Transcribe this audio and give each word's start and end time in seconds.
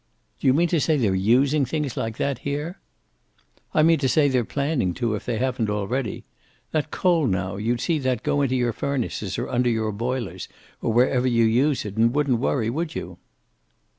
"Do 0.39 0.47
you 0.47 0.53
mean 0.55 0.67
to 0.69 0.79
say 0.79 0.97
they're 0.97 1.13
using 1.13 1.63
things 1.63 1.95
like 1.95 2.17
that 2.17 2.39
here?" 2.39 2.79
"I 3.71 3.83
mean 3.83 3.99
to 3.99 4.09
say 4.09 4.27
they're 4.29 4.43
planning 4.43 4.95
to, 4.95 5.13
if 5.13 5.25
they 5.27 5.37
haven't 5.37 5.69
already. 5.69 6.23
That 6.71 6.89
coal 6.89 7.27
now, 7.27 7.57
you'd 7.57 7.81
see 7.81 7.99
that 7.99 8.23
go 8.23 8.41
into 8.41 8.55
your 8.55 8.73
furnaces, 8.73 9.37
or 9.37 9.47
under 9.47 9.69
your 9.69 9.91
boilers, 9.91 10.47
or 10.81 10.91
wherever 10.91 11.27
you 11.27 11.45
use 11.45 11.85
it, 11.85 11.97
and 11.97 12.15
wouldn't 12.15 12.39
worry, 12.39 12.67
would 12.71 12.95
you?" 12.95 13.19